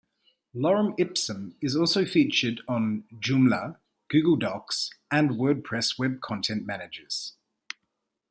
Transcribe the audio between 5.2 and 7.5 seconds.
WordPress web content managers.